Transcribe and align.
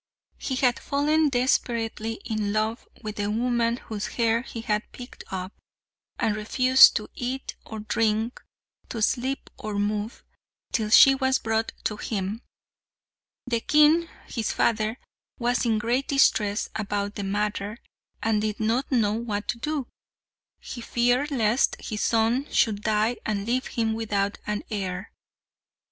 He 0.39 0.55
had 0.55 0.79
fallen 0.79 1.29
desperately 1.29 2.13
in 2.25 2.51
love 2.51 2.87
with 3.03 3.17
the 3.17 3.29
woman 3.29 3.77
whose 3.77 4.07
hair 4.07 4.41
he 4.41 4.61
had 4.61 4.91
picked 4.91 5.23
up, 5.29 5.53
and 6.17 6.35
refused 6.35 6.95
to 6.95 7.07
eat, 7.13 7.53
or 7.67 7.81
drink, 7.81 8.41
or 8.91 8.99
sleep, 9.03 9.51
or 9.59 9.75
move, 9.75 10.23
till 10.73 10.89
she 10.89 11.13
was 11.13 11.37
brought 11.37 11.71
to 11.83 11.97
him. 11.97 12.41
The 13.45 13.59
king, 13.59 14.09
his 14.25 14.51
father, 14.51 14.97
was 15.37 15.67
in 15.67 15.77
great 15.77 16.07
distress 16.07 16.67
about 16.75 17.13
the 17.13 17.23
matter, 17.23 17.77
and 18.23 18.41
did 18.41 18.59
not 18.59 18.91
know 18.91 19.13
what 19.13 19.47
to 19.49 19.59
do. 19.59 19.85
He 20.59 20.81
feared 20.81 21.29
lest 21.29 21.75
his 21.79 22.01
son 22.01 22.47
should 22.51 22.81
die 22.81 23.17
and 23.23 23.45
leave 23.45 23.67
him 23.67 23.93
without 23.93 24.39
an 24.47 24.63
heir. 24.71 25.11